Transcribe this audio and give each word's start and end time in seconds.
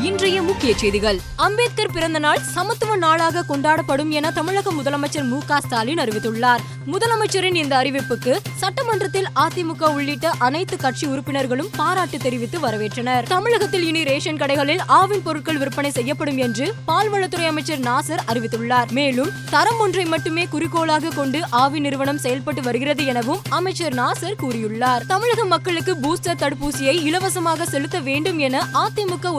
இன்றைய 0.00 0.42
முக்கிய 0.42 0.76
செய்திகள். 0.76 1.18
அம்பேத்கர் 1.36 1.92
பிறந்த 1.92 2.18
நாள் 2.18 2.38
சமத்துவ 2.38 2.96
நாளாக 2.96 3.44
கொண்டாடப்படும் 3.48 4.08
என 4.08 4.30
தமிழக 4.30 4.72
முதலமைச்சர் 4.72 5.24
மு 5.24 5.38
க 5.46 5.60
ஸ்டாலின் 5.60 5.98
அறிவித்துள்ளார். 5.98 6.58
முதலமைச்சரின் 6.86 7.54
இந்த 7.54 7.76
அறிவிப்புக்கு 7.76 8.36
சட்டமன்றத்தில் 8.56 9.26
அதிமுக 9.34 9.92
உள்ளிட்ட 9.94 10.30
அனைத்து 10.38 10.76
கட்சி 10.76 11.06
உறுப்பினர்களும் 11.06 11.68
பாராட்டு 11.76 12.18
தெரிவித்து 12.18 12.58
வரவேற்றனர். 12.60 13.22
தமிழகத்தில் 13.22 13.82
இனி 13.82 14.04
ரேஷன் 14.04 14.36
கடைகளில் 14.36 14.80
ஆவின் 14.88 15.22
பொருட்கள் 15.22 15.58
விற்பனை 15.58 15.90
செய்யப்படும் 15.90 16.36
என்று 16.36 16.74
பால்வளத்துறை 16.86 17.46
அமைச்சர் 17.46 17.80
நாசர் 17.80 18.24
அறிவித்துள்ளார். 18.26 18.92
மேலும் 18.92 19.30
தரம் 19.50 19.78
ஒன்றை 19.78 20.04
மட்டுமே 20.04 20.46
குறிக்கோளாக 20.46 21.08
கொண்டு 21.08 21.50
ஆவி 21.50 21.80
நிறுவனம் 21.80 22.18
செயல்பட்டு 22.18 22.62
வருகிறது 22.62 23.04
எனவும் 23.04 23.40
அமைச்சர் 23.48 23.94
நாசர் 23.94 24.40
கூறியுள்ளார். 24.42 25.06
தமிழக 25.06 25.44
மக்களுக்கு 25.44 25.96
பூஸ்டர் 26.02 26.40
தடுப்பூசியை 26.40 27.02
இலவசமாக 27.02 27.64
செலுத்த 27.64 28.00
வேண்டும் 28.00 28.38
என 28.38 28.66
அதிமுக 28.72 29.30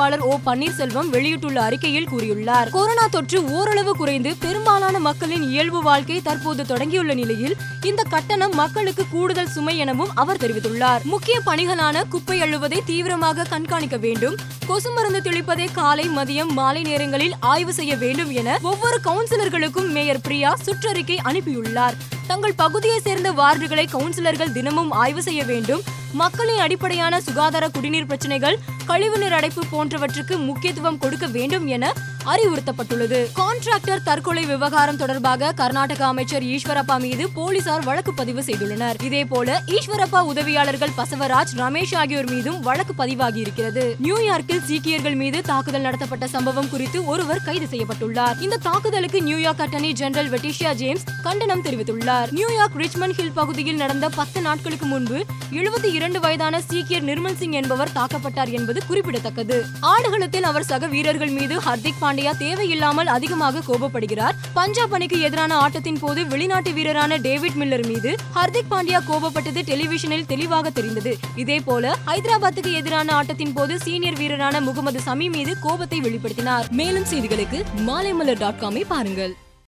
ஒருங்கிணைப்பாளர் 0.00 0.26
ஓ 0.28 0.34
பன்னீர்செல்வம் 0.46 1.08
வெளியிட்டுள்ள 1.08 1.62
அறிக்கையில் 1.62 2.08
கூறியுள்ளார். 2.08 2.68
கொரோனா 2.70 3.06
தொற்று 3.06 3.38
ஓரளவு 3.44 3.96
குறைந்து 3.96 4.30
பெரும்பாலான 4.38 4.98
மக்களின் 4.98 5.44
இயல்பு 5.50 5.82
வாழ்க்கை 5.82 6.20
தற்போது 6.20 6.62
தொடங்கியுள்ள 6.62 7.14
நிலையில் 7.14 7.56
இந்த 7.82 8.02
கட்டணம் 8.02 8.54
மக்களுக்கு 8.54 9.04
கூடுதல் 9.10 9.52
சுமை 9.54 9.78
எனவும் 9.78 10.14
அவர் 10.14 10.40
தெரிவித்துள்ளார். 10.44 11.02
முக்கிய 11.02 11.40
பணிகளான 11.46 12.04
குப்பை 12.08 12.38
அழுவதை 12.40 12.80
தீவிரமாக 12.84 13.44
கண்காணிக்க 13.44 13.96
வேண்டும் 13.96 14.38
கொசு 14.66 14.90
மருந்து 14.90 15.20
தெளிப்பதை 15.30 15.68
காலை 15.72 16.06
மதியம் 16.08 16.52
மாலை 16.60 16.82
நேரங்களில் 16.82 17.36
ஆய்வு 17.40 17.72
செய்ய 17.72 17.96
வேண்டும் 17.96 18.30
என 18.30 18.58
ஒவ்வொரு 18.62 18.98
கவுன்சிலர்களுக்கும் 19.04 19.90
மேயர் 19.90 20.20
பிரியா 20.20 20.56
சுற்றறிக்கை 20.64 21.18
அனுப்பியுள்ளார். 21.30 21.98
தங்கள் 22.30 22.60
பகுதியை 22.62 22.98
சேர்ந்த 23.00 23.28
வார்டுகளை 23.32 23.84
கவுன்சிலர்கள் 23.92 24.52
தினமும் 24.52 24.90
ஆய்வு 24.90 25.22
செய்ய 25.22 25.44
வேண்டும். 25.44 25.82
மக்களின் 26.12 26.58
அடிப்படையான 26.58 27.20
சுகாதார 27.20 27.68
குடிநீர் 27.68 28.06
பிரச்சனைகள் 28.06 28.58
கழிவுநீர் 28.86 29.36
அடைப்பு 29.38 29.62
போன்றவற்றுக்கு 29.72 30.44
முக்கியத்துவம் 30.44 30.98
கொடுக்க 30.98 31.26
வேண்டும் 31.26 31.66
என 31.66 31.92
அறிவுறுத்தப்பட்டுள்ளது. 32.26 33.26
கான்ட்ராக்டர் 33.36 34.02
தற்கொலை 34.02 34.44
விவகாரம் 34.44 34.96
தொடர்பாக 34.96 35.52
கர்நாடக 35.52 36.06
அமைச்சர் 36.06 36.42
ஈஸ்வரப்பா 36.42 37.00
மீது 37.00 37.30
போலீசார் 37.30 37.84
வழக்கு 37.84 38.14
பதிவு 38.14 38.42
செய்துள்ளனர். 38.42 38.94
இதேபோல 39.02 39.60
ஈஸ்வரப்பா 39.66 40.20
உதவியாளர்கள் 40.20 40.90
பசவராஜ் 40.96 41.54
ரமேஷ் 41.56 41.96
ஆகியோர் 41.96 42.30
மீதும் 42.30 42.60
வழக்கு 42.60 42.94
பதிவாகி 42.94 43.40
இருக்கிறது 43.40 43.96
நியூயார்க்கில் 44.02 44.62
சீக்கியர்கள் 44.62 45.14
மீது 45.14 45.40
தாக்குதல் 45.42 45.80
நடத்தப்பட்ட 45.80 46.26
சம்பவம் 46.26 46.68
குறித்து 46.68 47.04
ஒருவர் 47.04 47.42
கைது 47.44 47.66
செய்யப்பட்டுள்ளார். 47.70 48.40
இந்த 48.40 48.56
தாக்குதலுக்கு 48.56 49.22
நியூயார்க் 49.22 49.60
அட்டர்னி 49.60 49.92
ஜெனரல் 49.92 50.30
வெட்டிஷியா 50.30 50.74
ஜேம்ஸ் 50.74 51.04
கண்டனம் 51.22 51.64
தெரிவித்துள்ளார். 51.64 52.30
நியூயார்க் 52.30 52.76
ரிச்மண்ட் 52.76 53.12
ஹில் 53.12 53.32
பகுதியில் 53.32 53.76
நடந்த 53.76 54.08
பத்து 54.08 54.40
நாட்களுக்கு 54.40 54.86
முன்பு 54.86 55.24
எழுபத்தி 55.50 55.84
இரண்டு 55.84 56.20
வயதான 56.20 56.60
சீக்கியர் 56.68 57.04
நிர்மல் 57.04 57.36
சிங் 57.36 57.52
என்பவர் 57.52 57.90
தாக்கப்பட்டார் 57.94 58.50
என்பது 58.50 58.82
குறிப்பிடத்தக்கது. 58.86 59.64
ஆடுகளத்தில் 59.80 60.42
அவர் 60.42 60.64
சக 60.64 60.86
வீரர்கள் 60.86 61.28
மீது 61.28 61.56
ஹர்திக் 61.56 61.98
பாண்டியா 62.10 62.36
தேவையில்லாமல் 62.38 63.06
அதிகமாக 63.06 63.62
கோபப்படுகிறார். 63.66 64.32
பஞ்சாப் 64.54 64.94
அணிக்கு 64.94 65.20
எதிரான 65.20 65.56
ஆட்டத்தின் 65.56 65.98
போது 66.00 66.26
வெளிநாட்டு 66.26 66.70
வீரரான 66.70 67.16
டேவிட் 67.16 67.52
மில்லர் 67.52 67.86
மீது 67.86 68.16
ஹர்திக் 68.34 68.70
பாண்டியா 68.70 69.00
கோபப்பட்டது 69.10 69.60
டெலிவிஷனில் 69.62 70.26
தெளிவாக 70.26 70.70
தெரிந்தது. 70.70 71.16
இதே 71.34 71.60
போல 71.60 71.96
ஹைதராபாத்துக்கு 72.06 72.72
எதிரான 72.72 73.14
ஆட்டத்தின் 73.14 73.52
போது 73.52 73.78
சீனியர் 73.78 74.18
வீரரான 74.18 74.60
முகமது 74.60 75.00
சமி 75.06 75.30
மீது 75.30 75.58
கோபத்தை 75.60 76.00
வெளிப்படுத்தினார். 76.00 76.70
மேலும் 76.70 77.06
செய்திகளுக்கு 77.10 77.62
மாலைமலர் 77.86 78.38
டாட் 78.38 78.60
காமை 78.60 78.84
பாருங்கள். 78.88 79.34